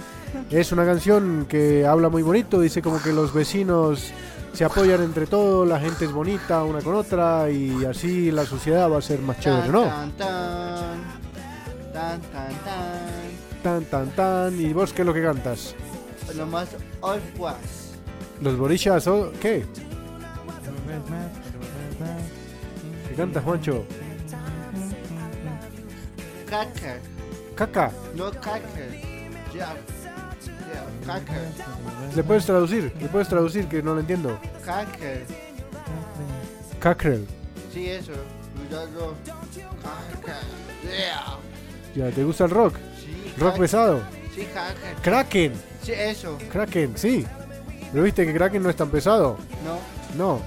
es 0.50 0.72
una 0.72 0.86
canción 0.86 1.46
que 1.48 1.86
habla 1.86 2.10
muy 2.10 2.24
bonito, 2.24 2.60
dice 2.60 2.82
como 2.82 3.02
que 3.02 3.14
los 3.14 3.34
vecinos 3.34 4.12
se 4.54 4.66
apoyan 4.66 5.02
entre 5.02 5.28
todos, 5.28 5.68
la 5.68 5.80
gente 5.80 6.06
es 6.06 6.12
bonita 6.12 6.64
una 6.64 6.82
con 6.82 6.96
otra 6.96 7.50
y 7.50 7.86
así 7.86 8.32
la 8.32 8.46
sociedad 8.46 8.92
va 8.92 8.98
a 8.98 9.02
ser 9.02 9.20
más 9.20 9.40
chévere, 9.40 9.70
¿no? 9.70 9.84
Tan, 9.84 10.12
tan, 10.12 11.02
tan, 11.94 12.22
tan, 13.64 13.86
tan. 13.86 14.10
Tan. 14.12 14.60
¿Y 14.60 14.74
vos 14.74 14.94
qué 14.94 15.02
es 15.02 15.06
lo 15.06 15.14
que 15.14 15.24
cantas? 15.24 15.76
Lo 16.36 16.46
más 16.46 16.70
was. 17.38 17.94
¿Los 18.42 18.58
borishas 18.58 19.08
o 19.08 19.32
qué? 19.42 19.66
¿Qué 23.08 23.16
cantas, 23.16 23.44
Juancho? 23.44 23.86
Caca. 26.50 27.00
Caca. 27.56 27.92
No 28.16 28.32
caca. 28.32 28.62
Ya. 29.54 29.76
Ya, 30.74 31.06
caca. 31.06 31.34
¿Le 32.16 32.24
puedes 32.24 32.46
traducir? 32.46 32.94
¿Le 33.00 33.08
puedes 33.08 33.28
traducir 33.28 33.68
que 33.68 33.82
no 33.82 33.94
lo 33.94 34.02
entiendo? 34.02 34.40
Caca. 34.66 34.98
Cackrel. 36.80 37.28
Sí, 37.74 37.90
eso. 37.90 38.12
Cuidado. 38.58 39.16
Caca. 39.82 40.40
Yeah. 40.84 41.38
Ya, 41.96 42.12
¿te 42.14 42.24
gusta 42.24 42.46
el 42.46 42.52
rock? 42.52 42.76
Rock 43.38 43.58
pesado. 43.60 44.02
Sí. 44.36 44.48
Kraken. 45.02 45.54
Sí, 45.84 45.92
eso. 45.92 46.38
Kraken, 46.52 46.94
sí. 46.98 47.26
¿Pero 47.92 48.04
viste 48.04 48.26
que 48.26 48.34
Kraken 48.34 48.64
no 48.64 48.70
es 48.70 48.76
tan 48.76 48.90
pesado? 48.90 49.38
No. 49.64 49.78
No. 50.18 50.42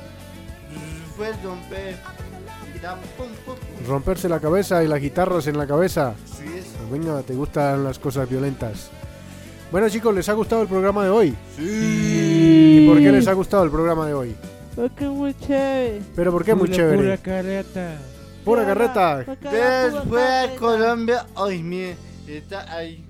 Fue 1.17 1.33
romper. 1.43 1.97
Y 2.75 2.79
da 2.79 2.95
pum, 2.97 3.29
pum, 3.45 3.55
pum. 3.55 3.87
Romperse 3.87 4.29
la 4.29 4.41
cabeza 4.41 4.83
y 4.83 4.89
las 4.89 5.01
guitarras 5.01 5.47
en 5.47 5.57
la 5.59 5.67
cabeza. 5.67 6.15
Sí, 6.27 6.45
eso. 6.59 6.91
Venga, 6.91 7.23
te 7.23 7.35
gustan 7.35 7.85
las 7.85 7.99
cosas 7.99 8.29
violentas. 8.29 8.91
Bueno 9.71 9.89
chicos, 9.89 10.15
¿les 10.15 10.29
ha 10.29 10.33
gustado 10.33 10.63
el 10.63 10.69
programa 10.69 11.05
de 11.05 11.11
hoy? 11.11 11.35
Sí. 11.57 12.81
¿Y 12.83 12.89
por 12.89 12.99
qué 12.99 13.11
les 13.13 13.27
ha 13.29 13.33
gustado 13.33 13.65
el 13.65 13.71
programa 13.71 14.07
de 14.07 14.15
hoy? 14.15 14.37
Porque 14.77 15.05
es 15.05 15.11
muy 15.11 15.35
chévere. 15.35 16.03
¿Pero 16.15 16.33
por 16.33 16.45
qué 16.45 16.55
muy 16.55 16.67
Pura- 16.69 16.77
chévere? 16.77 16.97
Pura 17.03 17.17
careta. 17.19 17.97
Pura 18.45 18.65
carreta. 18.67 19.17
Después 19.19 19.39
carreta. 19.41 20.57
Colombia. 20.59 21.27
Ay, 21.35 21.63
mire. 21.63 21.97
Está 22.27 22.73
ahí. 22.75 23.05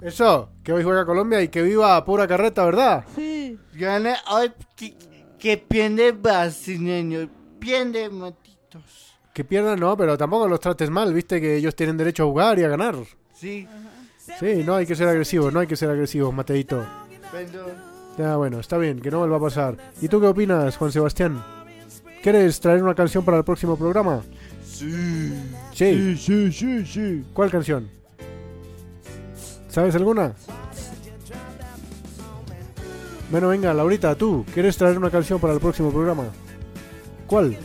Eso, 0.00 0.50
que 0.62 0.72
hoy 0.72 0.82
juega 0.82 1.06
Colombia 1.06 1.40
y 1.42 1.48
que 1.48 1.62
viva 1.62 2.04
pura 2.04 2.26
carreta, 2.26 2.64
¿verdad? 2.64 3.04
Sí. 3.14 3.58
Gana 3.74 4.16
hoy. 4.30 4.52
Que, 4.76 4.94
que 5.38 5.56
pierde 5.56 6.12
brasileño. 6.12 7.28
Pierde 7.58 8.10
matitos. 8.10 9.16
Que 9.32 9.44
pierdan, 9.44 9.80
no, 9.80 9.96
pero 9.96 10.16
tampoco 10.16 10.46
los 10.46 10.60
trates 10.60 10.90
mal, 10.90 11.12
viste 11.12 11.40
que 11.40 11.56
ellos 11.56 11.74
tienen 11.74 11.96
derecho 11.96 12.22
a 12.22 12.26
jugar 12.26 12.58
y 12.58 12.64
a 12.64 12.68
ganar. 12.68 12.94
Sí. 13.34 13.66
Sí, 14.38 14.62
no 14.64 14.76
hay 14.76 14.86
que 14.86 14.94
ser 14.94 15.08
agresivos, 15.08 15.52
no 15.52 15.60
hay 15.60 15.66
que 15.66 15.76
ser 15.76 15.90
agresivos, 15.90 16.32
Mateito. 16.32 16.86
Perdón. 17.32 17.72
Ya, 18.16 18.36
bueno, 18.36 18.60
está 18.60 18.78
bien, 18.78 19.00
que 19.00 19.10
no 19.10 19.18
vuelva 19.18 19.38
a 19.38 19.40
pasar. 19.40 19.76
¿Y 20.00 20.08
tú 20.08 20.20
qué 20.20 20.28
opinas, 20.28 20.76
Juan 20.76 20.92
Sebastián? 20.92 21.42
¿Quieres 22.22 22.60
traer 22.60 22.82
una 22.82 22.94
canción 22.94 23.24
para 23.24 23.38
el 23.38 23.44
próximo 23.44 23.76
programa? 23.76 24.22
Sí. 24.64 25.34
Sí. 25.72 26.16
sí, 26.16 26.52
sí, 26.52 26.86
sí. 26.86 27.24
¿Cuál 27.34 27.50
canción? 27.50 27.90
¿Sabes 29.74 29.96
alguna? 29.96 30.32
Bueno, 33.28 33.48
venga, 33.48 33.74
Laurita, 33.74 34.14
tú, 34.14 34.46
¿quieres 34.54 34.76
traer 34.76 34.96
una 34.96 35.10
canción 35.10 35.40
para 35.40 35.52
el 35.52 35.58
próximo 35.58 35.90
programa? 35.90 36.26
¿Cuál? 37.26 37.58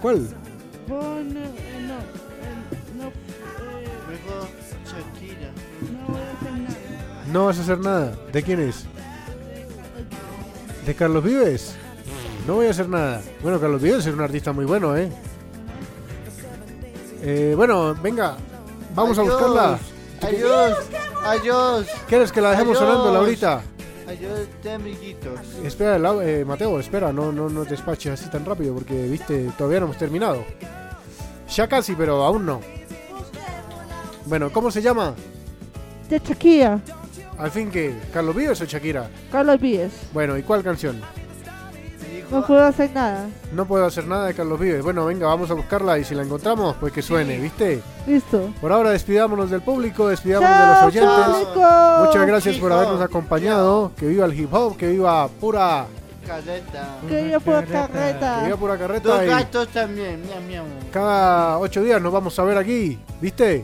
¿Cuál? 0.00 0.16
Eh, 0.16 0.88
no, 0.88 1.18
eh, 1.18 1.44
eh. 2.40 3.12
No 7.30 7.44
vas 7.44 7.58
a 7.58 7.60
hacer 7.60 7.80
nada. 7.80 8.16
¿De 8.32 8.42
quién 8.42 8.60
es? 8.60 8.86
¿De 10.86 10.94
Carlos 10.94 11.22
Vives? 11.22 11.76
No 12.46 12.54
voy 12.54 12.68
a 12.68 12.70
hacer 12.70 12.88
nada. 12.88 13.20
Bueno, 13.42 13.60
Carlos 13.60 13.82
Vives 13.82 14.06
es 14.06 14.14
un 14.14 14.22
artista 14.22 14.52
muy 14.52 14.64
bueno, 14.64 14.96
¿eh? 14.96 15.12
Eh, 17.20 17.52
bueno, 17.54 17.94
venga, 18.02 18.38
vamos 18.94 19.18
a 19.18 19.22
buscarla. 19.22 19.78
Adiós. 20.22 20.78
Adiós. 21.24 21.86
¿Quieres 22.08 22.32
que 22.32 22.40
la 22.40 22.50
dejemos 22.50 22.76
Adiós. 22.76 22.90
sonando, 22.90 23.12
Laurita? 23.12 23.62
Adiós, 24.06 24.40
de 24.62 24.72
amiguitos. 24.72 25.40
Espera, 25.64 25.96
eh, 26.22 26.44
Mateo, 26.44 26.78
espera, 26.78 27.12
no, 27.12 27.32
no, 27.32 27.48
no 27.48 27.64
te 27.64 27.70
despaches 27.70 28.12
así 28.12 28.30
tan 28.30 28.44
rápido 28.44 28.74
porque, 28.74 28.94
viste, 29.06 29.50
todavía 29.56 29.80
no 29.80 29.86
hemos 29.86 29.98
terminado. 29.98 30.44
Ya 31.54 31.68
casi, 31.68 31.94
pero 31.94 32.22
aún 32.22 32.44
no. 32.44 32.60
Bueno, 34.26 34.50
¿cómo 34.52 34.70
se 34.70 34.82
llama? 34.82 35.14
De 36.08 36.18
Shakira. 36.18 36.80
Al 37.38 37.50
fin 37.50 37.70
que, 37.70 37.98
¿Carlos 38.12 38.34
Vives 38.36 38.60
o 38.60 38.64
Shakira? 38.64 39.10
Carlos 39.30 39.60
Vives. 39.60 39.92
Bueno, 40.12 40.36
¿y 40.36 40.42
cuál 40.42 40.62
canción? 40.62 41.00
No 42.34 42.46
puedo 42.46 42.64
hacer 42.64 42.90
nada. 42.92 43.28
No 43.52 43.64
puedo 43.64 43.86
hacer 43.86 44.06
nada 44.06 44.26
de 44.26 44.34
Carlos 44.34 44.58
Vives. 44.58 44.82
Bueno, 44.82 45.06
venga, 45.06 45.26
vamos 45.26 45.50
a 45.50 45.54
buscarla 45.54 45.98
y 45.98 46.04
si 46.04 46.14
la 46.14 46.22
encontramos, 46.22 46.74
pues 46.80 46.92
que 46.92 47.00
suene, 47.00 47.38
¿viste? 47.38 47.80
Listo. 48.06 48.50
Por 48.60 48.72
ahora 48.72 48.90
despidámonos 48.90 49.50
del 49.50 49.62
público, 49.62 50.08
despidámonos 50.08 50.58
de 50.58 50.66
los 50.66 50.82
oyentes. 50.82 51.36
público. 51.36 52.04
Muchas 52.04 52.26
gracias 52.26 52.56
por 52.56 52.72
habernos 52.72 53.00
acompañado. 53.00 53.92
Que 53.96 54.06
viva 54.06 54.26
el 54.26 54.38
hip 54.38 54.52
hop, 54.52 54.76
que 54.76 54.88
viva 54.88 55.28
pura, 55.28 55.86
Careta. 56.26 56.98
Que 57.08 57.30
yo 57.30 57.40
puedo 57.40 57.60
que 57.60 57.66
viva 57.66 57.86
carreta. 57.86 58.56
pura 58.58 58.76
Dos 58.76 58.80
carreta 58.80 59.24
y 59.24 59.28
gatos 59.28 59.68
también. 59.68 60.22
Miau, 60.26 60.42
miau. 60.42 60.64
cada 60.92 61.58
ocho 61.58 61.82
días 61.82 62.00
nos 62.02 62.12
vamos 62.12 62.36
a 62.38 62.44
ver 62.44 62.58
aquí, 62.58 62.98
¿viste? 63.20 63.62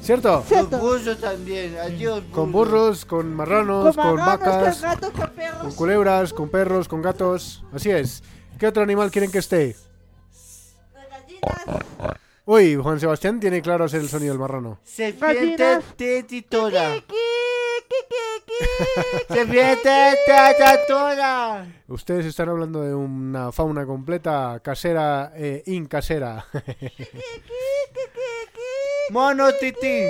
¿Cierto? 0.00 0.42
Cierto. 0.46 0.78
burros 0.78 1.18
también. 1.20 1.76
Adiós, 1.78 2.22
Con 2.32 2.50
burros, 2.52 3.04
con 3.04 3.34
marranos, 3.34 3.94
con, 3.96 4.16
marranos, 4.16 4.26
vacas, 4.26 4.76
con 4.80 4.90
gatos, 4.90 5.10
con 5.10 5.20
con 5.20 5.30
perros. 5.34 5.74
culebras, 5.74 6.32
con 6.32 6.48
perros, 6.48 6.88
con 6.88 7.02
gatos. 7.02 7.64
Así 7.72 7.90
es. 7.90 8.22
¿Qué 8.58 8.66
otro 8.66 8.82
animal 8.82 9.10
quieren 9.10 9.30
que 9.30 9.38
esté? 9.38 9.76
gallinas. 11.10 12.16
Uy, 12.46 12.76
Juan 12.76 12.98
Sebastián 12.98 13.38
tiene 13.40 13.60
claro 13.60 13.84
hacer 13.84 14.00
el 14.00 14.08
sonido 14.08 14.32
del 14.32 14.40
marrano. 14.40 14.78
Serpiente 14.82 15.80
tetitora. 15.96 16.94
Serpiente 19.28 20.14
tetitora. 20.26 21.66
Ustedes 21.88 22.24
están 22.26 22.48
hablando 22.48 22.80
de 22.82 22.94
una 22.94 23.52
fauna 23.52 23.84
completa 23.84 24.60
casera 24.64 25.32
e 25.36 25.62
incasera. 25.66 26.46
Mono 29.10 29.52
tití. 29.54 30.04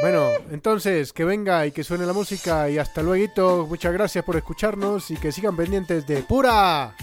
bueno, 0.00 0.28
entonces 0.50 1.12
que 1.12 1.24
venga 1.24 1.66
y 1.66 1.72
que 1.72 1.82
suene 1.82 2.06
la 2.06 2.12
música 2.12 2.70
y 2.70 2.78
hasta 2.78 3.02
luego. 3.02 3.66
Muchas 3.66 3.92
gracias 3.92 4.24
por 4.24 4.36
escucharnos 4.36 5.10
y 5.10 5.16
que 5.16 5.32
sigan 5.32 5.56
pendientes 5.56 6.06
de 6.06 6.22
Pura. 6.22 6.94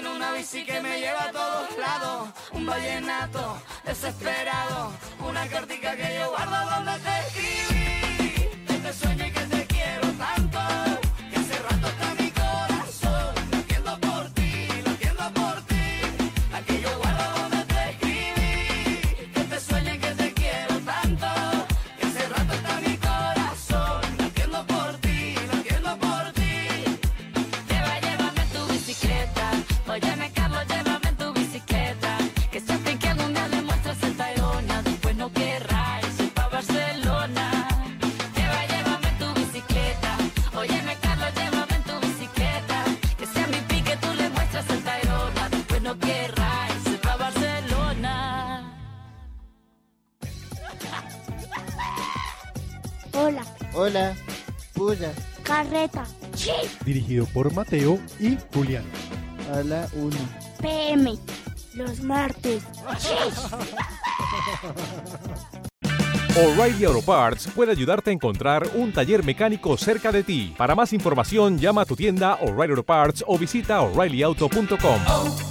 en 0.00 0.06
una 0.06 0.32
bici 0.32 0.64
que 0.64 0.80
me 0.80 0.98
lleva 0.98 1.24
a 1.24 1.30
todos 1.30 1.76
lados. 1.76 2.28
Un 2.52 2.64
vallenato 2.64 3.60
desesperado, 3.84 4.92
una 5.28 5.46
cartica 5.46 5.94
que 5.94 6.18
yo 6.18 6.30
guardo 6.30 6.70
donde 6.70 6.92
te 7.04 7.18
escribí. 7.20 8.66
Que 8.66 8.74
te 8.74 8.92
sueño 8.92 9.26
y 9.26 9.30
que 9.30 9.40
te 9.40 9.59
Hola, 53.82 54.14
Puya. 54.74 55.10
Carreta. 55.42 56.04
Sí. 56.34 56.50
Dirigido 56.84 57.24
por 57.32 57.50
Mateo 57.54 57.98
y 58.18 58.36
Julián. 58.52 58.84
A 59.54 59.62
la 59.62 59.88
1. 59.94 60.14
PM. 60.60 61.16
Los 61.72 62.02
martes. 62.02 62.62
Sí. 62.98 63.14
O'Reilly 66.36 66.84
Auto 66.84 67.00
Parts 67.00 67.48
puede 67.54 67.72
ayudarte 67.72 68.10
a 68.10 68.12
encontrar 68.12 68.68
un 68.74 68.92
taller 68.92 69.24
mecánico 69.24 69.74
cerca 69.78 70.12
de 70.12 70.24
ti. 70.24 70.54
Para 70.58 70.74
más 70.74 70.92
información, 70.92 71.58
llama 71.58 71.80
a 71.80 71.86
tu 71.86 71.96
tienda 71.96 72.34
O'Reilly 72.34 72.72
Auto 72.72 72.84
Parts 72.84 73.24
o 73.26 73.38
visita 73.38 73.80
oreillyauto.com. 73.80 75.49